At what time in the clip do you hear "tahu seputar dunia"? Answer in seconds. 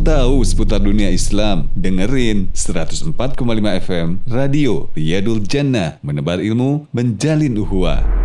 0.00-1.12